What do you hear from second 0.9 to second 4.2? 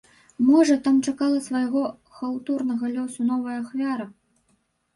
чакала свайго хаўтурнага лёсу новая ахвяра.